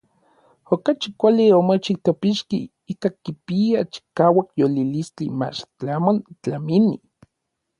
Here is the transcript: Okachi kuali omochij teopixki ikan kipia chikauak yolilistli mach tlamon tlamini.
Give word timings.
Okachi 0.73 1.09
kuali 1.19 1.45
omochij 1.59 1.97
teopixki 2.03 2.57
ikan 2.91 3.13
kipia 3.23 3.79
chikauak 3.91 4.47
yolilistli 4.59 5.25
mach 5.39 5.59
tlamon 5.77 6.17
tlamini. 6.41 6.95